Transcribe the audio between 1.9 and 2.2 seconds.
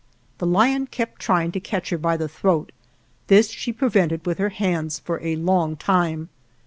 her by